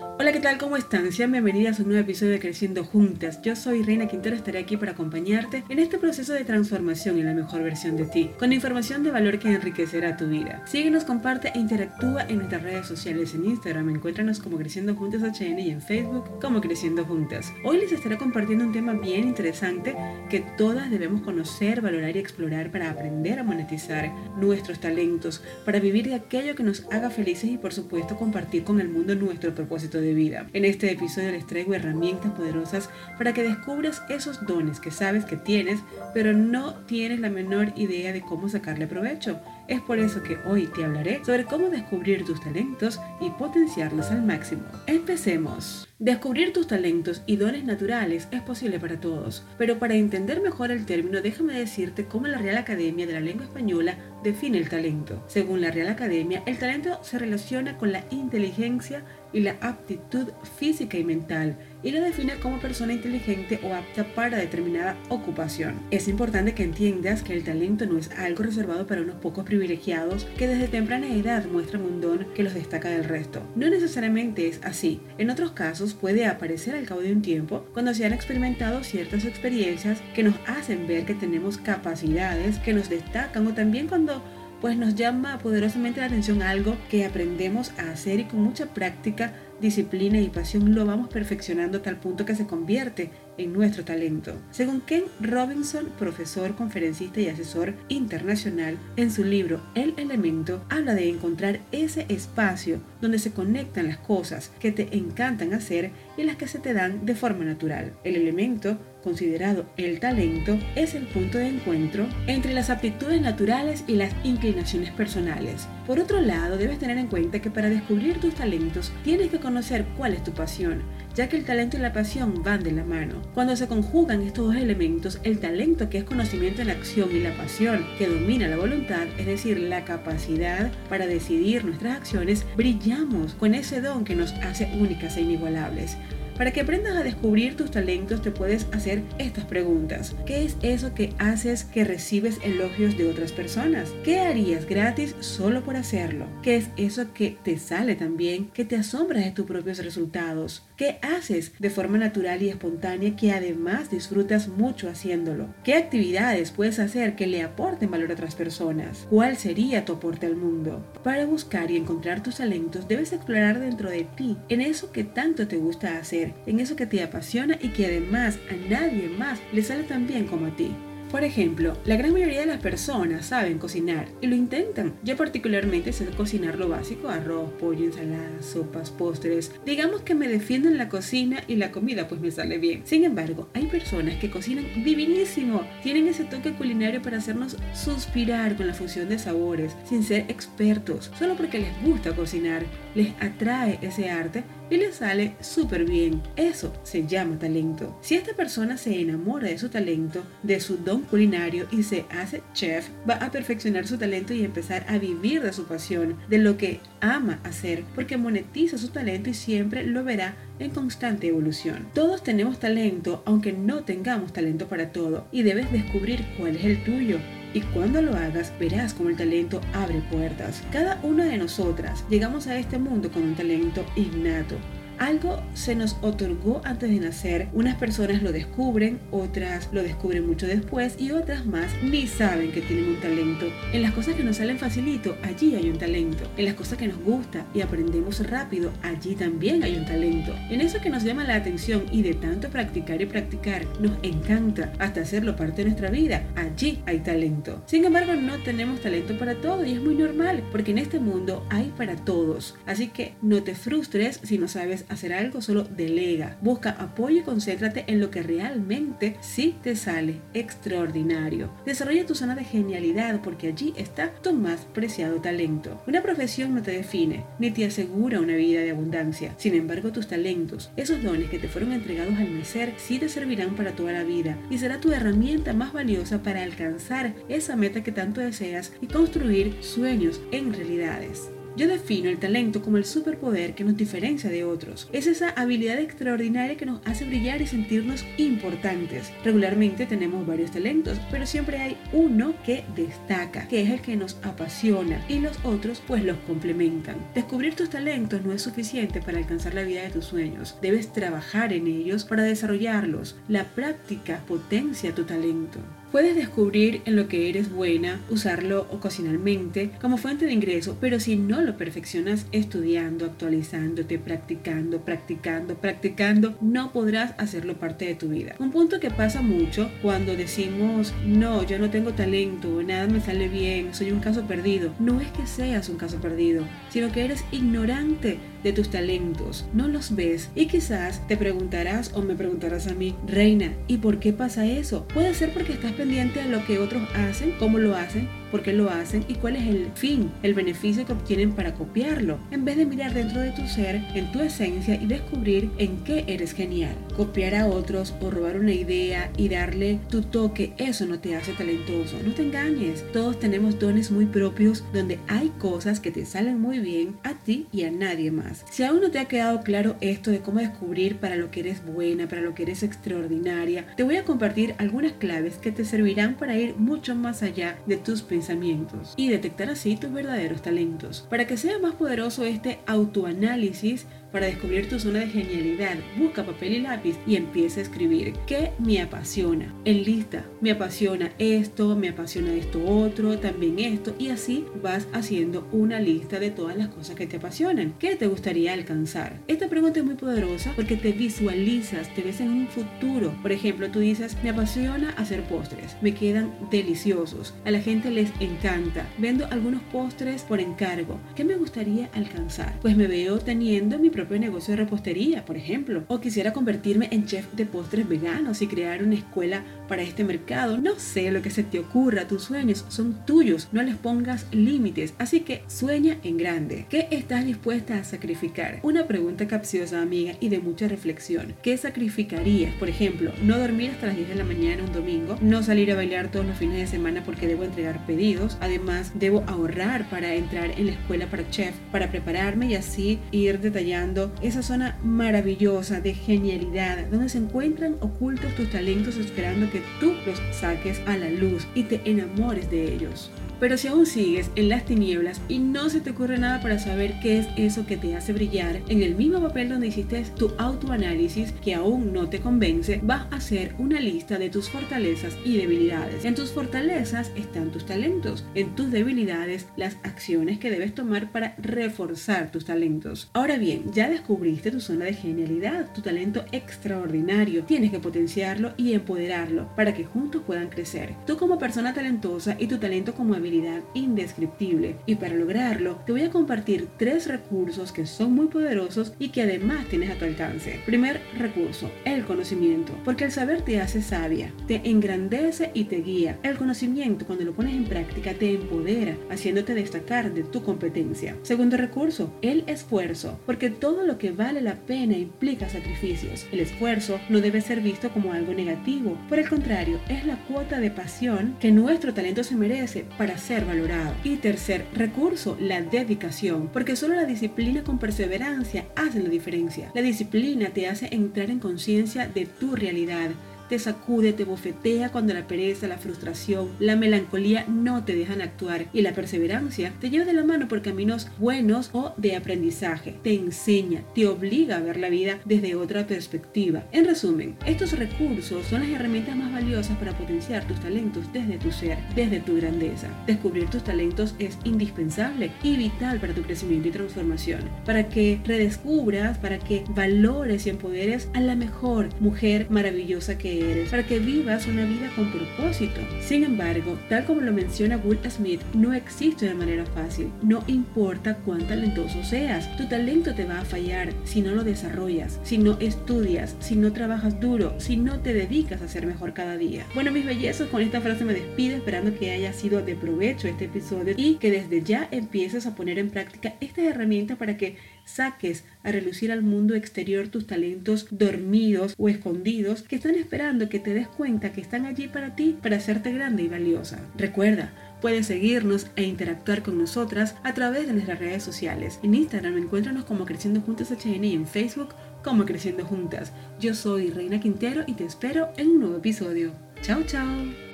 Hola, 0.00 0.32
¿qué 0.32 0.40
tal? 0.40 0.58
¿Cómo 0.58 0.76
están? 0.76 1.10
Sean 1.12 1.32
bienvenidas 1.32 1.78
a 1.78 1.82
un 1.82 1.88
nuevo 1.88 2.02
episodio 2.02 2.32
de 2.32 2.40
Creciendo 2.40 2.84
Juntas. 2.84 3.40
Yo 3.42 3.56
soy 3.56 3.82
Reina 3.82 4.06
Quintero, 4.06 4.36
estaré 4.36 4.58
aquí 4.58 4.76
para 4.76 4.92
acompañarte 4.92 5.64
en 5.68 5.78
este 5.78 5.98
proceso 5.98 6.32
de 6.32 6.44
transformación 6.44 7.18
en 7.18 7.26
la 7.26 7.34
mejor 7.34 7.62
versión 7.62 7.96
de 7.96 8.04
ti, 8.04 8.30
con 8.38 8.52
información 8.52 9.02
de 9.02 9.10
valor 9.10 9.38
que 9.38 9.48
enriquecerá 9.52 10.16
tu 10.16 10.26
vida. 10.26 10.62
Síguenos, 10.66 11.04
comparte 11.04 11.52
e 11.54 11.58
interactúa 11.58 12.24
en 12.28 12.36
nuestras 12.36 12.62
redes 12.62 12.86
sociales. 12.86 13.34
En 13.34 13.44
Instagram 13.46 13.88
encuéntranos 13.90 14.40
como 14.40 14.58
Creciendo 14.58 14.94
Juntas 14.94 15.22
HN 15.22 15.58
y 15.58 15.70
en 15.70 15.80
Facebook 15.82 16.40
como 16.40 16.60
Creciendo 16.60 17.04
Juntas. 17.04 17.52
Hoy 17.64 17.78
les 17.78 17.92
estaré 17.92 18.18
compartiendo 18.18 18.64
un 18.64 18.72
tema 18.72 18.92
bien 18.92 19.26
interesante 19.26 19.96
que 20.28 20.40
todas 20.56 20.90
debemos 20.90 21.22
conocer, 21.22 21.80
valorar 21.80 22.14
y 22.16 22.20
explorar 22.20 22.70
para 22.70 22.90
aprender 22.90 23.38
a 23.38 23.44
monetizar 23.44 24.12
nuestros 24.36 24.80
talentos, 24.80 25.42
para 25.64 25.80
vivir 25.80 26.08
de 26.08 26.14
aquello 26.14 26.54
que 26.54 26.62
nos 26.62 26.86
haga 26.90 27.10
felices 27.10 27.50
y 27.50 27.58
por 27.58 27.72
supuesto 27.72 28.16
compartir 28.16 28.64
con 28.64 28.80
el 28.80 28.88
mundo 28.88 29.14
nuestro 29.14 29.54
propósito 29.54 29.89
de 29.98 30.14
vida. 30.14 30.46
En 30.52 30.64
este 30.64 30.90
episodio 30.92 31.32
les 31.32 31.46
traigo 31.46 31.74
herramientas 31.74 32.32
poderosas 32.32 32.90
para 33.18 33.32
que 33.32 33.42
descubras 33.42 34.02
esos 34.08 34.44
dones 34.46 34.80
que 34.80 34.90
sabes 34.90 35.24
que 35.24 35.36
tienes, 35.36 35.80
pero 36.14 36.32
no 36.32 36.74
tienes 36.86 37.20
la 37.20 37.30
menor 37.30 37.72
idea 37.76 38.12
de 38.12 38.20
cómo 38.20 38.48
sacarle 38.48 38.86
provecho. 38.86 39.40
Es 39.68 39.80
por 39.80 39.98
eso 39.98 40.22
que 40.22 40.38
hoy 40.46 40.66
te 40.66 40.84
hablaré 40.84 41.24
sobre 41.24 41.44
cómo 41.44 41.68
descubrir 41.68 42.24
tus 42.24 42.40
talentos 42.40 43.00
y 43.20 43.30
potenciarlos 43.30 44.10
al 44.10 44.22
máximo. 44.22 44.62
Empecemos. 44.86 45.89
Descubrir 46.00 46.54
tus 46.54 46.66
talentos 46.66 47.22
y 47.26 47.36
dones 47.36 47.64
naturales 47.64 48.26
es 48.30 48.40
posible 48.40 48.80
para 48.80 48.98
todos, 48.98 49.44
pero 49.58 49.78
para 49.78 49.96
entender 49.96 50.40
mejor 50.40 50.70
el 50.70 50.86
término 50.86 51.20
déjame 51.20 51.52
decirte 51.52 52.06
cómo 52.06 52.26
la 52.26 52.38
Real 52.38 52.56
Academia 52.56 53.06
de 53.06 53.12
la 53.12 53.20
Lengua 53.20 53.44
Española 53.44 53.98
define 54.24 54.56
el 54.56 54.70
talento. 54.70 55.22
Según 55.26 55.60
la 55.60 55.70
Real 55.70 55.88
Academia, 55.88 56.42
el 56.46 56.56
talento 56.56 57.00
se 57.02 57.18
relaciona 57.18 57.76
con 57.76 57.92
la 57.92 58.06
inteligencia 58.08 59.04
y 59.34 59.40
la 59.40 59.56
aptitud 59.60 60.28
física 60.56 60.96
y 60.96 61.04
mental 61.04 61.58
y 61.82 61.90
lo 61.90 62.00
define 62.00 62.34
como 62.34 62.60
persona 62.60 62.92
inteligente 62.92 63.60
o 63.62 63.74
apta 63.74 64.04
para 64.14 64.38
determinada 64.38 64.96
ocupación. 65.08 65.80
Es 65.90 66.08
importante 66.08 66.54
que 66.54 66.64
entiendas 66.64 67.22
que 67.22 67.32
el 67.32 67.44
talento 67.44 67.86
no 67.86 67.98
es 67.98 68.10
algo 68.12 68.42
reservado 68.42 68.86
para 68.86 69.02
unos 69.02 69.16
pocos 69.16 69.44
privilegiados 69.44 70.26
que 70.36 70.48
desde 70.48 70.68
temprana 70.68 71.08
edad 71.08 71.44
muestran 71.46 71.82
un 71.82 72.00
don 72.00 72.26
que 72.34 72.42
los 72.42 72.54
destaca 72.54 72.88
del 72.88 73.04
resto. 73.04 73.42
No 73.54 73.68
necesariamente 73.68 74.48
es 74.48 74.60
así. 74.62 75.00
En 75.18 75.30
otros 75.30 75.52
casos 75.52 75.94
puede 75.94 76.26
aparecer 76.26 76.74
al 76.74 76.86
cabo 76.86 77.00
de 77.00 77.12
un 77.12 77.22
tiempo 77.22 77.64
cuando 77.72 77.94
se 77.94 78.04
han 78.04 78.12
experimentado 78.12 78.84
ciertas 78.84 79.24
experiencias 79.24 80.00
que 80.14 80.22
nos 80.22 80.34
hacen 80.46 80.86
ver 80.86 81.04
que 81.04 81.14
tenemos 81.14 81.58
capacidades 81.58 82.58
que 82.58 82.72
nos 82.72 82.88
destacan 82.88 83.46
o 83.46 83.54
también 83.54 83.88
cuando 83.88 84.22
pues 84.60 84.76
nos 84.76 84.94
llama 84.94 85.38
poderosamente 85.38 86.00
la 86.00 86.06
atención 86.06 86.42
algo 86.42 86.76
que 86.90 87.06
aprendemos 87.06 87.72
a 87.78 87.90
hacer 87.90 88.20
y 88.20 88.24
con 88.24 88.42
mucha 88.42 88.66
práctica, 88.66 89.32
disciplina 89.60 90.20
y 90.20 90.28
pasión 90.28 90.74
lo 90.74 90.86
vamos 90.86 91.08
perfeccionando 91.08 91.78
a 91.78 91.82
tal 91.82 91.96
punto 91.96 92.24
que 92.24 92.34
se 92.34 92.46
convierte 92.46 93.10
en 93.38 93.52
nuestro 93.52 93.84
talento. 93.84 94.34
Según 94.50 94.80
Ken 94.80 95.04
Robinson, 95.20 95.88
profesor, 95.98 96.54
conferencista 96.54 97.20
y 97.20 97.28
asesor 97.28 97.74
internacional, 97.88 98.78
en 98.96 99.10
su 99.10 99.24
libro 99.24 99.60
El 99.74 99.94
elemento 99.96 100.62
habla 100.68 100.94
de 100.94 101.08
encontrar 101.08 101.60
ese 101.72 102.06
espacio 102.08 102.80
donde 103.00 103.18
se 103.18 103.32
conectan 103.32 103.88
las 103.88 103.98
cosas 103.98 104.52
que 104.60 104.72
te 104.72 104.96
encantan 104.96 105.54
hacer 105.54 105.90
y 106.16 106.24
las 106.24 106.36
que 106.36 106.48
se 106.48 106.58
te 106.58 106.72
dan 106.72 107.06
de 107.06 107.14
forma 107.14 107.44
natural. 107.44 107.92
El 108.04 108.16
elemento 108.16 108.78
considerado 109.02 109.66
el 109.76 110.00
talento, 110.00 110.58
es 110.76 110.94
el 110.94 111.06
punto 111.06 111.38
de 111.38 111.48
encuentro 111.48 112.06
entre 112.26 112.54
las 112.54 112.70
aptitudes 112.70 113.20
naturales 113.20 113.84
y 113.86 113.94
las 113.94 114.14
inclinaciones 114.24 114.90
personales. 114.90 115.66
Por 115.86 115.98
otro 115.98 116.20
lado, 116.20 116.56
debes 116.56 116.78
tener 116.78 116.98
en 116.98 117.08
cuenta 117.08 117.40
que 117.40 117.50
para 117.50 117.68
descubrir 117.68 118.20
tus 118.20 118.34
talentos 118.34 118.92
tienes 119.02 119.30
que 119.30 119.40
conocer 119.40 119.86
cuál 119.96 120.14
es 120.14 120.22
tu 120.22 120.32
pasión, 120.32 120.82
ya 121.14 121.28
que 121.28 121.36
el 121.36 121.44
talento 121.44 121.76
y 121.76 121.80
la 121.80 121.92
pasión 121.92 122.42
van 122.42 122.62
de 122.62 122.72
la 122.72 122.84
mano. 122.84 123.22
Cuando 123.34 123.56
se 123.56 123.66
conjugan 123.66 124.22
estos 124.22 124.46
dos 124.46 124.56
elementos, 124.56 125.20
el 125.24 125.40
talento 125.40 125.90
que 125.90 125.98
es 125.98 126.04
conocimiento 126.04 126.62
en 126.62 126.70
acción 126.70 127.14
y 127.14 127.20
la 127.20 127.36
pasión 127.36 127.86
que 127.98 128.06
domina 128.06 128.48
la 128.48 128.56
voluntad, 128.56 129.06
es 129.18 129.26
decir, 129.26 129.58
la 129.58 129.84
capacidad 129.84 130.70
para 130.88 131.06
decidir 131.06 131.64
nuestras 131.64 131.96
acciones, 131.96 132.46
brillamos 132.56 133.34
con 133.34 133.54
ese 133.54 133.80
don 133.80 134.04
que 134.04 134.14
nos 134.14 134.32
hace 134.34 134.70
únicas 134.78 135.16
e 135.16 135.22
inigualables. 135.22 135.96
Para 136.36 136.52
que 136.52 136.62
aprendas 136.62 136.96
a 136.96 137.02
descubrir 137.02 137.56
tus 137.56 137.70
talentos 137.70 138.22
te 138.22 138.30
puedes 138.30 138.66
hacer 138.72 139.02
estas 139.18 139.44
preguntas. 139.44 140.14
¿Qué 140.26 140.44
es 140.44 140.56
eso 140.62 140.94
que 140.94 141.12
haces 141.18 141.64
que 141.64 141.84
recibes 141.84 142.38
elogios 142.42 142.96
de 142.96 143.08
otras 143.08 143.32
personas? 143.32 143.92
¿Qué 144.04 144.20
harías 144.20 144.66
gratis 144.66 145.14
solo 145.20 145.62
por 145.62 145.76
hacerlo? 145.76 146.26
¿Qué 146.42 146.56
es 146.56 146.70
eso 146.76 147.12
que 147.12 147.36
te 147.42 147.58
sale 147.58 147.94
también 147.94 148.50
que 148.50 148.64
te 148.64 148.76
asombra 148.76 149.20
de 149.20 149.32
tus 149.32 149.46
propios 149.46 149.84
resultados? 149.84 150.62
¿Qué 150.76 150.98
haces 151.02 151.52
de 151.58 151.70
forma 151.70 151.98
natural 151.98 152.42
y 152.42 152.48
espontánea 152.48 153.16
que 153.16 153.32
además 153.32 153.90
disfrutas 153.90 154.48
mucho 154.48 154.88
haciéndolo? 154.88 155.54
¿Qué 155.62 155.74
actividades 155.74 156.50
puedes 156.52 156.78
hacer 156.78 157.16
que 157.16 157.26
le 157.26 157.42
aporten 157.42 157.90
valor 157.90 158.10
a 158.10 158.14
otras 158.14 158.34
personas? 158.34 159.06
¿Cuál 159.10 159.36
sería 159.36 159.84
tu 159.84 159.94
aporte 159.94 160.26
al 160.26 160.36
mundo? 160.36 160.84
Para 161.04 161.26
buscar 161.26 161.70
y 161.70 161.76
encontrar 161.76 162.22
tus 162.22 162.36
talentos 162.36 162.88
debes 162.88 163.12
explorar 163.12 163.60
dentro 163.60 163.90
de 163.90 164.04
ti, 164.04 164.36
en 164.48 164.62
eso 164.62 164.90
que 164.90 165.04
tanto 165.04 165.46
te 165.46 165.56
gusta 165.56 165.98
hacer 165.98 166.29
en 166.46 166.60
eso 166.60 166.76
que 166.76 166.86
te 166.86 167.02
apasiona 167.02 167.58
y 167.60 167.68
que 167.68 167.86
además 167.86 168.38
a 168.50 168.68
nadie 168.68 169.08
más 169.08 169.40
le 169.52 169.62
sale 169.62 169.84
tan 169.84 170.06
bien 170.06 170.26
como 170.26 170.46
a 170.46 170.56
ti. 170.56 170.70
Por 171.10 171.24
ejemplo, 171.24 171.76
la 171.84 171.96
gran 171.96 172.12
mayoría 172.12 172.40
de 172.40 172.46
las 172.46 172.62
personas 172.62 173.26
saben 173.26 173.58
cocinar 173.58 174.06
y 174.20 174.28
lo 174.28 174.36
intentan. 174.36 174.94
Yo 175.02 175.16
particularmente 175.16 175.92
sé 175.92 176.06
cocinar 176.06 176.56
lo 176.56 176.68
básico, 176.68 177.08
arroz, 177.08 177.50
pollo, 177.58 177.84
ensaladas, 177.84 178.46
sopas, 178.46 178.90
postres. 178.90 179.50
Digamos 179.66 180.02
que 180.02 180.14
me 180.14 180.28
defiendo 180.28 180.68
en 180.68 180.78
la 180.78 180.88
cocina 180.88 181.42
y 181.48 181.56
la 181.56 181.72
comida 181.72 182.06
pues 182.06 182.20
me 182.20 182.30
sale 182.30 182.58
bien. 182.58 182.82
Sin 182.84 183.04
embargo, 183.04 183.48
hay 183.54 183.66
personas 183.66 184.16
que 184.16 184.30
cocinan 184.30 184.66
divinísimo. 184.84 185.62
Tienen 185.82 186.06
ese 186.06 186.24
toque 186.24 186.52
culinario 186.52 187.02
para 187.02 187.18
hacernos 187.18 187.56
suspirar 187.74 188.56
con 188.56 188.68
la 188.68 188.74
fusión 188.74 189.08
de 189.08 189.18
sabores, 189.18 189.74
sin 189.84 190.04
ser 190.04 190.26
expertos. 190.28 191.10
Solo 191.18 191.34
porque 191.34 191.58
les 191.58 191.82
gusta 191.82 192.14
cocinar, 192.14 192.62
les 192.94 193.08
atrae 193.20 193.80
ese 193.82 194.10
arte 194.10 194.44
y 194.70 194.76
les 194.76 194.96
sale 194.96 195.34
súper 195.40 195.84
bien. 195.84 196.22
Eso 196.36 196.72
se 196.82 197.06
llama 197.06 197.38
talento. 197.38 197.98
Si 198.00 198.14
esta 198.14 198.34
persona 198.34 198.76
se 198.76 199.00
enamora 199.00 199.48
de 199.48 199.58
su 199.58 199.68
talento, 199.68 200.22
de 200.42 200.60
su 200.60 200.78
don 200.78 201.02
culinario 201.02 201.66
y 201.70 201.82
se 201.82 202.06
hace 202.10 202.42
chef, 202.54 202.88
va 203.08 203.14
a 203.14 203.30
perfeccionar 203.30 203.86
su 203.86 203.98
talento 203.98 204.32
y 204.32 204.44
empezar 204.44 204.86
a 204.88 204.98
vivir 204.98 205.42
de 205.42 205.52
su 205.52 205.64
pasión, 205.64 206.16
de 206.28 206.38
lo 206.38 206.56
que 206.56 206.80
ama 207.00 207.40
hacer, 207.44 207.84
porque 207.94 208.16
monetiza 208.16 208.78
su 208.78 208.88
talento 208.88 209.30
y 209.30 209.34
siempre 209.34 209.84
lo 209.84 210.04
verá 210.04 210.36
en 210.58 210.70
constante 210.70 211.28
evolución. 211.28 211.88
Todos 211.94 212.22
tenemos 212.22 212.60
talento, 212.60 213.22
aunque 213.26 213.52
no 213.52 213.84
tengamos 213.84 214.32
talento 214.32 214.68
para 214.68 214.92
todo, 214.92 215.26
y 215.32 215.42
debes 215.42 215.72
descubrir 215.72 216.24
cuál 216.38 216.56
es 216.56 216.64
el 216.64 216.84
tuyo. 216.84 217.18
Y 217.52 217.62
cuando 217.62 218.00
lo 218.00 218.14
hagas, 218.14 218.52
verás 218.58 218.94
cómo 218.94 219.08
el 219.08 219.16
talento 219.16 219.60
abre 219.72 220.00
puertas. 220.10 220.62
Cada 220.70 221.00
una 221.02 221.24
de 221.24 221.38
nosotras 221.38 222.04
llegamos 222.08 222.46
a 222.46 222.58
este 222.58 222.78
mundo 222.78 223.10
con 223.10 223.22
un 223.22 223.34
talento 223.34 223.84
innato 223.96 224.56
algo 225.00 225.42
se 225.54 225.74
nos 225.74 225.96
otorgó 226.02 226.60
antes 226.64 226.90
de 226.90 227.00
nacer. 227.00 227.48
Unas 227.54 227.76
personas 227.76 228.22
lo 228.22 228.32
descubren, 228.32 229.00
otras 229.10 229.70
lo 229.72 229.82
descubren 229.82 230.26
mucho 230.26 230.46
después 230.46 230.94
y 230.98 231.10
otras 231.10 231.46
más 231.46 231.72
ni 231.82 232.06
saben 232.06 232.52
que 232.52 232.60
tienen 232.60 232.90
un 232.90 233.00
talento. 233.00 233.46
En 233.72 233.82
las 233.82 233.92
cosas 233.92 234.14
que 234.14 234.22
nos 234.22 234.36
salen 234.36 234.58
facilito, 234.58 235.16
allí 235.22 235.54
hay 235.54 235.70
un 235.70 235.78
talento. 235.78 236.30
En 236.36 236.44
las 236.44 236.54
cosas 236.54 236.78
que 236.78 236.86
nos 236.86 236.98
gusta 236.98 237.46
y 237.54 237.62
aprendemos 237.62 238.24
rápido, 238.28 238.72
allí 238.82 239.14
también 239.14 239.64
hay 239.64 239.76
un 239.76 239.86
talento. 239.86 240.34
En 240.50 240.60
eso 240.60 240.80
que 240.82 240.90
nos 240.90 241.02
llama 241.02 241.24
la 241.24 241.36
atención 241.36 241.84
y 241.90 242.02
de 242.02 242.14
tanto 242.14 242.50
practicar 242.50 243.00
y 243.00 243.06
practicar, 243.06 243.64
nos 243.80 243.92
encanta 244.02 244.72
hasta 244.78 245.00
hacerlo 245.00 245.34
parte 245.34 245.62
de 245.62 245.70
nuestra 245.70 245.90
vida, 245.90 246.24
allí 246.36 246.82
hay 246.84 247.00
talento. 247.00 247.62
Sin 247.64 247.86
embargo, 247.86 248.14
no 248.14 248.36
tenemos 248.42 248.82
talento 248.82 249.18
para 249.18 249.40
todo 249.40 249.64
y 249.64 249.72
es 249.72 249.82
muy 249.82 249.94
normal, 249.94 250.44
porque 250.52 250.72
en 250.72 250.78
este 250.78 251.00
mundo 251.00 251.46
hay 251.48 251.72
para 251.74 251.96
todos. 251.96 252.54
Así 252.66 252.88
que 252.88 253.14
no 253.22 253.42
te 253.42 253.54
frustres 253.54 254.20
si 254.22 254.36
no 254.36 254.46
sabes 254.46 254.84
hacer 254.90 255.12
algo, 255.12 255.40
solo 255.40 255.64
delega. 255.64 256.36
Busca 256.40 256.70
apoyo 256.70 257.20
y 257.20 257.22
concéntrate 257.22 257.84
en 257.86 258.00
lo 258.00 258.10
que 258.10 258.22
realmente 258.22 259.16
sí 259.20 259.56
te 259.62 259.76
sale 259.76 260.20
extraordinario. 260.34 261.50
Desarrolla 261.64 262.06
tu 262.06 262.14
zona 262.14 262.34
de 262.34 262.44
genialidad 262.44 263.20
porque 263.22 263.48
allí 263.48 263.72
está 263.76 264.12
tu 264.22 264.32
más 264.32 264.66
preciado 264.72 265.20
talento. 265.20 265.82
Una 265.86 266.02
profesión 266.02 266.54
no 266.54 266.62
te 266.62 266.72
define 266.72 267.24
ni 267.38 267.50
te 267.50 267.64
asegura 267.64 268.20
una 268.20 268.34
vida 268.34 268.60
de 268.60 268.70
abundancia. 268.70 269.34
Sin 269.36 269.54
embargo, 269.54 269.92
tus 269.92 270.08
talentos, 270.08 270.70
esos 270.76 271.02
dones 271.02 271.30
que 271.30 271.38
te 271.38 271.48
fueron 271.48 271.72
entregados 271.72 272.16
al 272.18 272.38
nacer, 272.38 272.74
sí 272.76 272.98
te 272.98 273.08
servirán 273.08 273.54
para 273.54 273.72
toda 273.72 273.92
la 273.92 274.04
vida 274.04 274.38
y 274.50 274.58
será 274.58 274.80
tu 274.80 274.92
herramienta 274.92 275.52
más 275.52 275.72
valiosa 275.72 276.22
para 276.22 276.42
alcanzar 276.42 277.14
esa 277.28 277.56
meta 277.56 277.82
que 277.82 277.92
tanto 277.92 278.20
deseas 278.20 278.72
y 278.80 278.86
construir 278.86 279.56
sueños 279.62 280.20
en 280.32 280.52
realidades. 280.52 281.30
Yo 281.56 281.66
defino 281.66 282.08
el 282.08 282.18
talento 282.18 282.62
como 282.62 282.76
el 282.76 282.84
superpoder 282.84 283.54
que 283.54 283.64
nos 283.64 283.76
diferencia 283.76 284.30
de 284.30 284.44
otros. 284.44 284.88
Es 284.92 285.06
esa 285.06 285.30
habilidad 285.30 285.78
extraordinaria 285.78 286.56
que 286.56 286.66
nos 286.66 286.80
hace 286.86 287.04
brillar 287.04 287.42
y 287.42 287.46
sentirnos 287.46 288.04
importantes. 288.18 289.12
Regularmente 289.24 289.86
tenemos 289.86 290.26
varios 290.26 290.52
talentos, 290.52 290.98
pero 291.10 291.26
siempre 291.26 291.58
hay 291.58 291.76
uno 291.92 292.34
que 292.44 292.64
destaca, 292.76 293.48
que 293.48 293.62
es 293.62 293.70
el 293.70 293.80
que 293.80 293.96
nos 293.96 294.16
apasiona 294.22 295.04
y 295.08 295.18
los 295.18 295.38
otros 295.44 295.82
pues 295.86 296.04
los 296.04 296.18
complementan. 296.18 296.96
Descubrir 297.14 297.54
tus 297.54 297.70
talentos 297.70 298.22
no 298.24 298.32
es 298.32 298.42
suficiente 298.42 299.00
para 299.00 299.18
alcanzar 299.18 299.54
la 299.54 299.62
vida 299.62 299.82
de 299.82 299.90
tus 299.90 300.04
sueños. 300.04 300.56
Debes 300.62 300.92
trabajar 300.92 301.52
en 301.52 301.66
ellos 301.66 302.04
para 302.04 302.22
desarrollarlos. 302.22 303.16
La 303.28 303.44
práctica 303.44 304.20
potencia 304.26 304.94
tu 304.94 305.04
talento. 305.04 305.60
Puedes 305.92 306.14
descubrir 306.14 306.82
en 306.84 306.94
lo 306.94 307.08
que 307.08 307.28
eres 307.28 307.52
buena, 307.52 308.00
usarlo 308.10 308.68
ocasionalmente 308.70 309.72
como 309.80 309.96
fuente 309.96 310.24
de 310.24 310.32
ingreso, 310.32 310.76
pero 310.80 311.00
si 311.00 311.16
no 311.16 311.40
lo 311.40 311.56
perfeccionas 311.56 312.26
estudiando, 312.30 313.06
actualizándote, 313.06 313.98
practicando, 313.98 314.82
practicando, 314.82 315.56
practicando, 315.56 316.36
no 316.40 316.72
podrás 316.72 317.14
hacerlo 317.18 317.54
parte 317.58 317.86
de 317.86 317.96
tu 317.96 318.08
vida. 318.08 318.36
Un 318.38 318.52
punto 318.52 318.78
que 318.78 318.90
pasa 318.90 319.20
mucho 319.20 319.68
cuando 319.82 320.14
decimos, 320.14 320.94
no, 321.04 321.44
yo 321.44 321.58
no 321.58 321.70
tengo 321.70 321.92
talento, 321.92 322.62
nada 322.62 322.86
me 322.86 323.00
sale 323.00 323.28
bien, 323.28 323.74
soy 323.74 323.90
un 323.90 323.98
caso 323.98 324.22
perdido. 324.28 324.72
No 324.78 325.00
es 325.00 325.10
que 325.10 325.26
seas 325.26 325.68
un 325.68 325.76
caso 325.76 326.00
perdido, 326.00 326.44
sino 326.70 326.92
que 326.92 327.04
eres 327.04 327.24
ignorante 327.32 328.18
de 328.42 328.52
tus 328.52 328.70
talentos, 328.70 329.44
no 329.52 329.68
los 329.68 329.94
ves 329.94 330.30
y 330.34 330.46
quizás 330.46 331.06
te 331.06 331.16
preguntarás 331.16 331.92
o 331.94 332.02
me 332.02 332.14
preguntarás 332.14 332.66
a 332.66 332.74
mí, 332.74 332.94
Reina, 333.06 333.52
¿y 333.66 333.78
por 333.78 333.98
qué 333.98 334.12
pasa 334.12 334.46
eso? 334.46 334.86
Puede 334.88 335.14
ser 335.14 335.32
porque 335.32 335.52
estás 335.52 335.72
pendiente 335.72 336.20
a 336.20 336.26
lo 336.26 336.44
que 336.46 336.58
otros 336.58 336.82
hacen, 336.94 337.34
cómo 337.38 337.58
lo 337.58 337.76
hacen, 337.76 338.08
por 338.30 338.42
qué 338.42 338.52
lo 338.52 338.70
hacen 338.70 339.04
y 339.08 339.14
cuál 339.14 339.36
es 339.36 339.46
el 339.46 339.70
fin, 339.74 340.10
el 340.22 340.34
beneficio 340.34 340.86
que 340.86 340.92
obtienen 340.92 341.32
para 341.32 341.54
copiarlo, 341.54 342.18
en 342.30 342.44
vez 342.44 342.56
de 342.56 342.66
mirar 342.66 342.94
dentro 342.94 343.20
de 343.20 343.30
tu 343.32 343.46
ser, 343.46 343.82
en 343.94 344.12
tu 344.12 344.20
esencia 344.20 344.74
y 344.74 344.86
descubrir 344.86 345.50
en 345.58 345.78
qué 345.78 346.04
eres 346.06 346.32
genial. 346.32 346.74
Copiar 346.96 347.34
a 347.34 347.46
otros 347.46 347.94
o 348.00 348.10
robar 348.10 348.38
una 348.38 348.52
idea 348.52 349.10
y 349.16 349.28
darle 349.28 349.80
tu 349.88 350.02
toque, 350.02 350.52
eso 350.58 350.86
no 350.86 351.00
te 351.00 351.16
hace 351.16 351.32
talentoso. 351.32 351.96
No 352.04 352.12
te 352.12 352.22
engañes, 352.22 352.84
todos 352.92 353.18
tenemos 353.18 353.58
dones 353.58 353.90
muy 353.90 354.06
propios 354.06 354.64
donde 354.72 354.98
hay 355.08 355.30
cosas 355.38 355.80
que 355.80 355.90
te 355.90 356.06
salen 356.06 356.40
muy 356.40 356.58
bien 356.58 356.96
a 357.02 357.14
ti 357.14 357.46
y 357.52 357.64
a 357.64 357.70
nadie 357.70 358.10
más. 358.10 358.29
Si 358.50 358.64
aún 358.64 358.80
no 358.80 358.90
te 358.90 358.98
ha 358.98 359.06
quedado 359.06 359.40
claro 359.40 359.76
esto 359.80 360.10
de 360.10 360.20
cómo 360.20 360.40
descubrir 360.40 360.98
para 360.98 361.16
lo 361.16 361.30
que 361.30 361.40
eres 361.40 361.64
buena, 361.64 362.08
para 362.08 362.22
lo 362.22 362.34
que 362.34 362.44
eres 362.44 362.62
extraordinaria, 362.62 363.66
te 363.76 363.82
voy 363.82 363.96
a 363.96 364.04
compartir 364.04 364.54
algunas 364.58 364.92
claves 364.92 365.38
que 365.38 365.52
te 365.52 365.64
servirán 365.64 366.14
para 366.14 366.36
ir 366.36 366.56
mucho 366.56 366.94
más 366.94 367.22
allá 367.22 367.58
de 367.66 367.76
tus 367.76 368.02
pensamientos 368.02 368.94
y 368.96 369.08
detectar 369.08 369.50
así 369.50 369.76
tus 369.76 369.92
verdaderos 369.92 370.42
talentos. 370.42 371.06
Para 371.08 371.26
que 371.26 371.36
sea 371.36 371.58
más 371.58 371.74
poderoso 371.74 372.24
este 372.24 372.60
autoanálisis, 372.66 373.86
para 374.12 374.26
descubrir 374.26 374.68
tu 374.68 374.78
zona 374.78 375.00
de 375.00 375.08
genialidad, 375.08 375.76
busca 375.98 376.24
papel 376.24 376.54
y 376.54 376.60
lápiz 376.60 376.96
y 377.06 377.16
empieza 377.16 377.60
a 377.60 377.62
escribir 377.62 378.14
qué 378.26 378.52
me 378.58 378.80
apasiona. 378.80 379.54
En 379.64 379.84
lista, 379.84 380.24
me 380.40 380.50
apasiona 380.50 381.12
esto, 381.18 381.76
me 381.76 381.88
apasiona 381.88 382.32
esto 382.32 382.64
otro, 382.64 383.18
también 383.18 383.58
esto 383.58 383.94
y 383.98 384.08
así 384.08 384.44
vas 384.62 384.88
haciendo 384.92 385.46
una 385.52 385.80
lista 385.80 386.18
de 386.18 386.30
todas 386.30 386.56
las 386.56 386.68
cosas 386.68 386.96
que 386.96 387.06
te 387.06 387.16
apasionan. 387.16 387.74
¿Qué 387.78 387.96
te 387.96 388.06
gustaría 388.06 388.52
alcanzar? 388.52 389.20
Esta 389.28 389.48
pregunta 389.48 389.80
es 389.80 389.84
muy 389.84 389.94
poderosa 389.94 390.52
porque 390.56 390.76
te 390.76 390.92
visualizas, 390.92 391.94
te 391.94 392.02
ves 392.02 392.20
en 392.20 392.30
un 392.30 392.48
futuro. 392.48 393.14
Por 393.22 393.32
ejemplo, 393.32 393.70
tú 393.70 393.80
dices, 393.80 394.16
me 394.22 394.30
apasiona 394.30 394.90
hacer 394.90 395.22
postres, 395.24 395.76
me 395.80 395.94
quedan 395.94 396.32
deliciosos, 396.50 397.34
a 397.44 397.50
la 397.50 397.60
gente 397.60 397.90
les 397.90 398.10
encanta, 398.20 398.86
vendo 398.98 399.26
algunos 399.30 399.62
postres 399.64 400.22
por 400.22 400.40
encargo. 400.40 400.98
¿Qué 401.14 401.24
me 401.24 401.36
gustaría 401.36 401.88
alcanzar? 401.94 402.58
Pues 402.60 402.76
me 402.76 402.86
veo 402.86 403.18
teniendo 403.18 403.78
mi 403.78 403.90
propio 404.00 404.18
negocio 404.18 404.52
de 404.52 404.62
repostería, 404.62 405.26
por 405.26 405.36
ejemplo, 405.36 405.84
o 405.86 406.00
quisiera 406.00 406.32
convertirme 406.32 406.88
en 406.90 407.04
chef 407.04 407.30
de 407.34 407.44
postres 407.44 407.86
veganos 407.86 408.40
y 408.40 408.46
crear 408.46 408.82
una 408.82 408.94
escuela 408.94 409.44
para 409.68 409.82
este 409.82 410.04
mercado. 410.04 410.56
No 410.56 410.78
sé 410.78 411.10
lo 411.10 411.20
que 411.20 411.28
se 411.28 411.42
te 411.42 411.58
ocurra, 411.58 412.08
tus 412.08 412.24
sueños 412.24 412.64
son 412.68 413.04
tuyos, 413.04 413.48
no 413.52 413.62
les 413.62 413.76
pongas 413.76 414.26
límites, 414.32 414.94
así 414.96 415.20
que 415.20 415.42
sueña 415.48 415.98
en 416.02 416.16
grande. 416.16 416.64
¿Qué 416.70 416.88
estás 416.90 417.26
dispuesta 417.26 417.76
a 417.76 417.84
sacrificar? 417.84 418.60
Una 418.62 418.86
pregunta 418.86 419.28
capciosa, 419.28 419.82
amiga, 419.82 420.14
y 420.18 420.30
de 420.30 420.38
mucha 420.38 420.66
reflexión. 420.66 421.34
¿Qué 421.42 421.58
sacrificarías? 421.58 422.54
Por 422.54 422.70
ejemplo, 422.70 423.12
no 423.22 423.38
dormir 423.38 423.72
hasta 423.72 423.88
las 423.88 423.96
10 423.96 424.08
de 424.08 424.14
la 424.14 424.24
mañana 424.24 424.64
un 424.64 424.72
domingo, 424.72 425.18
no 425.20 425.42
salir 425.42 425.70
a 425.72 425.76
bailar 425.76 426.10
todos 426.10 426.24
los 426.24 426.38
fines 426.38 426.58
de 426.58 426.66
semana 426.66 427.02
porque 427.04 427.26
debo 427.26 427.44
entregar 427.44 427.84
pedidos, 427.84 428.38
además 428.40 428.92
debo 428.94 429.24
ahorrar 429.26 429.90
para 429.90 430.14
entrar 430.14 430.52
en 430.58 430.66
la 430.66 430.72
escuela 430.72 431.06
para 431.10 431.28
chef, 431.28 431.54
para 431.70 431.90
prepararme 431.90 432.46
y 432.46 432.54
así 432.54 432.98
ir 433.10 433.40
detallando 433.40 433.89
esa 434.22 434.42
zona 434.42 434.78
maravillosa 434.82 435.80
de 435.80 435.94
genialidad 435.94 436.86
donde 436.90 437.08
se 437.08 437.18
encuentran 437.18 437.76
ocultos 437.80 438.34
tus 438.34 438.50
talentos 438.50 438.96
esperando 438.96 439.50
que 439.50 439.62
tú 439.80 439.94
los 440.06 440.20
saques 440.36 440.80
a 440.86 440.96
la 440.96 441.10
luz 441.10 441.46
y 441.54 441.64
te 441.64 441.80
enamores 441.84 442.50
de 442.50 442.74
ellos. 442.74 443.10
Pero 443.40 443.56
si 443.56 443.68
aún 443.68 443.86
sigues 443.86 444.30
en 444.36 444.50
las 444.50 444.66
tinieblas 444.66 445.22
y 445.26 445.38
no 445.38 445.70
se 445.70 445.80
te 445.80 445.90
ocurre 445.90 446.18
nada 446.18 446.42
para 446.42 446.58
saber 446.58 447.00
qué 447.00 447.18
es 447.18 447.28
eso 447.38 447.64
que 447.64 447.78
te 447.78 447.96
hace 447.96 448.12
brillar, 448.12 448.60
en 448.68 448.82
el 448.82 448.94
mismo 448.94 449.18
papel 449.18 449.48
donde 449.48 449.68
hiciste 449.68 450.04
tu 450.18 450.32
autoanálisis 450.36 451.32
que 451.42 451.54
aún 451.54 451.94
no 451.94 452.10
te 452.10 452.20
convence, 452.20 452.80
vas 452.82 453.06
a 453.10 453.16
hacer 453.16 453.54
una 453.58 453.80
lista 453.80 454.18
de 454.18 454.28
tus 454.28 454.50
fortalezas 454.50 455.16
y 455.24 455.38
debilidades. 455.38 456.04
En 456.04 456.14
tus 456.14 456.32
fortalezas 456.32 457.12
están 457.16 457.50
tus 457.50 457.64
talentos, 457.64 458.26
en 458.34 458.54
tus 458.54 458.70
debilidades 458.70 459.46
las 459.56 459.76
acciones 459.84 460.38
que 460.38 460.50
debes 460.50 460.74
tomar 460.74 461.10
para 461.10 461.34
reforzar 461.38 462.30
tus 462.30 462.44
talentos. 462.44 463.08
Ahora 463.14 463.38
bien, 463.38 463.72
ya 463.72 463.88
descubriste 463.88 464.50
tu 464.50 464.60
zona 464.60 464.84
de 464.84 464.92
genialidad, 464.92 465.72
tu 465.72 465.80
talento 465.80 466.26
extraordinario. 466.32 467.44
Tienes 467.44 467.70
que 467.70 467.78
potenciarlo 467.78 468.52
y 468.58 468.74
empoderarlo 468.74 469.48
para 469.56 469.72
que 469.72 469.84
juntos 469.84 470.22
puedan 470.26 470.50
crecer. 470.50 470.94
Tú 471.06 471.16
como 471.16 471.38
persona 471.38 471.72
talentosa 471.72 472.36
y 472.38 472.46
tu 472.46 472.58
talento 472.58 472.92
como 472.92 473.14
habilidad 473.14 473.29
indescriptible. 473.74 474.76
Y 474.86 474.96
para 474.96 475.14
lograrlo, 475.14 475.76
te 475.86 475.92
voy 475.92 476.02
a 476.02 476.10
compartir 476.10 476.68
tres 476.76 477.06
recursos 477.06 477.72
que 477.72 477.86
son 477.86 478.14
muy 478.14 478.26
poderosos 478.26 478.94
y 478.98 479.10
que 479.10 479.22
además 479.22 479.66
tienes 479.66 479.90
a 479.90 479.94
tu 479.94 480.04
alcance. 480.04 480.60
Primer 480.66 481.00
recurso, 481.16 481.70
el 481.84 482.04
conocimiento. 482.04 482.72
Porque 482.84 483.04
el 483.04 483.12
saber 483.12 483.42
te 483.42 483.60
hace 483.60 483.82
sabia, 483.82 484.32
te 484.46 484.68
engrandece 484.68 485.50
y 485.54 485.64
te 485.64 485.76
guía. 485.76 486.18
El 486.22 486.36
conocimiento, 486.36 487.06
cuando 487.06 487.24
lo 487.24 487.32
pones 487.32 487.54
en 487.54 487.64
práctica, 487.64 488.14
te 488.14 488.34
empodera, 488.34 488.96
haciéndote 489.10 489.54
destacar 489.54 490.12
de 490.12 490.22
tu 490.22 490.42
competencia. 490.42 491.16
Segundo 491.22 491.56
recurso, 491.56 492.12
el 492.22 492.44
esfuerzo. 492.46 493.18
Porque 493.26 493.50
todo 493.50 493.84
lo 493.84 493.98
que 493.98 494.12
vale 494.12 494.40
la 494.40 494.54
pena 494.54 494.96
implica 494.96 495.48
sacrificios. 495.48 496.26
El 496.32 496.40
esfuerzo 496.40 497.00
no 497.08 497.20
debe 497.20 497.40
ser 497.40 497.60
visto 497.60 497.90
como 497.90 498.12
algo 498.12 498.32
negativo. 498.32 498.96
Por 499.08 499.18
el 499.18 499.28
contrario, 499.28 499.80
es 499.88 500.04
la 500.04 500.16
cuota 500.26 500.60
de 500.60 500.70
pasión 500.70 501.36
que 501.40 501.52
nuestro 501.52 501.94
talento 501.94 502.24
se 502.24 502.36
merece 502.36 502.84
para 502.98 503.18
ser 503.20 503.44
valorado. 503.44 503.94
Y 504.02 504.16
tercer 504.16 504.66
recurso, 504.74 505.36
la 505.40 505.62
dedicación, 505.62 506.48
porque 506.52 506.76
solo 506.76 506.94
la 506.94 507.04
disciplina 507.04 507.62
con 507.62 507.78
perseverancia 507.78 508.66
hace 508.74 509.02
la 509.02 509.08
diferencia. 509.08 509.70
La 509.74 509.82
disciplina 509.82 510.48
te 510.50 510.66
hace 510.68 510.88
entrar 510.94 511.30
en 511.30 511.38
conciencia 511.38 512.08
de 512.08 512.26
tu 512.26 512.56
realidad 512.56 513.10
te 513.50 513.58
sacude, 513.58 514.12
te 514.12 514.24
bofetea 514.24 514.90
cuando 514.92 515.12
la 515.12 515.26
pereza, 515.26 515.66
la 515.66 515.76
frustración, 515.76 516.48
la 516.60 516.76
melancolía 516.76 517.44
no 517.48 517.84
te 517.84 517.96
dejan 517.96 518.22
actuar 518.22 518.66
y 518.72 518.82
la 518.82 518.94
perseverancia 518.94 519.72
te 519.80 519.90
lleva 519.90 520.04
de 520.04 520.12
la 520.12 520.24
mano 520.24 520.46
por 520.46 520.62
caminos 520.62 521.08
buenos 521.18 521.70
o 521.72 521.92
de 521.96 522.14
aprendizaje, 522.14 522.94
te 523.02 523.12
enseña, 523.12 523.82
te 523.92 524.06
obliga 524.06 524.56
a 524.56 524.60
ver 524.60 524.76
la 524.76 524.88
vida 524.88 525.18
desde 525.24 525.56
otra 525.56 525.88
perspectiva. 525.88 526.64
En 526.70 526.84
resumen, 526.84 527.36
estos 527.44 527.72
recursos 527.72 528.46
son 528.46 528.60
las 528.60 528.70
herramientas 528.70 529.16
más 529.16 529.32
valiosas 529.32 529.76
para 529.78 529.98
potenciar 529.98 530.46
tus 530.46 530.60
talentos 530.60 531.12
desde 531.12 531.36
tu 531.38 531.50
ser, 531.50 531.78
desde 531.96 532.20
tu 532.20 532.36
grandeza. 532.36 532.88
Descubrir 533.08 533.50
tus 533.50 533.64
talentos 533.64 534.14
es 534.20 534.38
indispensable 534.44 535.32
y 535.42 535.56
vital 535.56 535.98
para 535.98 536.14
tu 536.14 536.22
crecimiento 536.22 536.68
y 536.68 536.70
transformación, 536.70 537.40
para 537.64 537.88
que 537.88 538.20
redescubras, 538.24 539.18
para 539.18 539.40
que 539.40 539.64
valores 539.70 540.46
y 540.46 540.50
empoderes 540.50 541.08
a 541.14 541.20
la 541.20 541.34
mejor 541.34 541.88
mujer 541.98 542.46
maravillosa 542.48 543.18
que 543.18 543.39
para 543.70 543.86
que 543.86 543.98
vivas 543.98 544.46
una 544.46 544.64
vida 544.64 544.90
con 544.94 545.10
propósito. 545.10 545.80
Sin 546.02 546.24
embargo, 546.24 546.78
tal 546.88 547.04
como 547.04 547.20
lo 547.20 547.32
menciona 547.32 547.78
Will 547.78 547.98
Smith, 548.10 548.40
no 548.54 548.74
existe 548.74 549.26
de 549.26 549.34
manera 549.34 549.64
fácil. 549.66 550.10
No 550.22 550.44
importa 550.46 551.16
cuán 551.18 551.46
talentoso 551.46 552.02
seas, 552.04 552.54
tu 552.56 552.68
talento 552.68 553.14
te 553.14 553.24
va 553.24 553.40
a 553.40 553.44
fallar 553.44 553.92
si 554.04 554.20
no 554.20 554.32
lo 554.32 554.44
desarrollas, 554.44 555.20
si 555.22 555.38
no 555.38 555.56
estudias, 555.58 556.36
si 556.40 556.56
no 556.56 556.72
trabajas 556.72 557.20
duro, 557.20 557.54
si 557.58 557.76
no 557.76 558.00
te 558.00 558.12
dedicas 558.12 558.60
a 558.62 558.68
ser 558.68 558.86
mejor 558.86 559.14
cada 559.14 559.36
día. 559.36 559.64
Bueno, 559.74 559.90
mis 559.90 560.04
bellezas, 560.04 560.48
con 560.48 560.60
esta 560.62 560.80
frase 560.80 561.04
me 561.04 561.14
despido 561.14 561.56
esperando 561.56 561.96
que 561.98 562.10
haya 562.10 562.32
sido 562.32 562.62
de 562.62 562.74
provecho 562.74 563.28
este 563.28 563.46
episodio 563.46 563.94
y 563.96 564.16
que 564.16 564.30
desde 564.30 564.62
ya 564.62 564.88
empieces 564.90 565.46
a 565.46 565.54
poner 565.54 565.78
en 565.78 565.90
práctica 565.90 566.34
estas 566.40 566.64
herramientas 566.64 567.16
para 567.16 567.36
que 567.36 567.56
saques 567.90 568.44
a 568.62 568.72
relucir 568.72 569.12
al 569.12 569.22
mundo 569.22 569.54
exterior 569.54 570.08
tus 570.08 570.26
talentos 570.26 570.86
dormidos 570.90 571.74
o 571.76 571.88
escondidos 571.88 572.62
que 572.62 572.76
están 572.76 572.94
esperando 572.94 573.48
que 573.48 573.60
te 573.60 573.74
des 573.74 573.88
cuenta 573.88 574.32
que 574.32 574.40
están 574.40 574.66
allí 574.66 574.88
para 574.88 575.14
ti, 575.16 575.36
para 575.42 575.56
hacerte 575.56 575.92
grande 575.92 576.22
y 576.22 576.28
valiosa. 576.28 576.80
Recuerda, 576.96 577.52
Puedes 577.80 578.06
seguirnos 578.06 578.66
e 578.76 578.82
interactuar 578.82 579.42
con 579.42 579.58
nosotras 579.58 580.14
a 580.22 580.34
través 580.34 580.66
de 580.66 580.74
nuestras 580.74 580.98
redes 580.98 581.22
sociales. 581.22 581.80
En 581.82 581.94
Instagram 581.94 582.36
encuéntranos 582.36 582.84
como 582.84 583.06
Creciendo 583.06 583.40
Juntas 583.40 583.70
HN 583.70 584.04
y 584.04 584.14
en 584.14 584.26
Facebook 584.26 584.74
como 585.02 585.24
Creciendo 585.24 585.64
Juntas. 585.64 586.12
Yo 586.38 586.54
soy 586.54 586.90
Reina 586.90 587.20
Quintero 587.20 587.64
y 587.66 587.74
te 587.74 587.84
espero 587.84 588.28
en 588.36 588.48
un 588.48 588.60
nuevo 588.60 588.76
episodio. 588.76 589.32
Chao, 589.62 589.82
chao. 589.84 590.49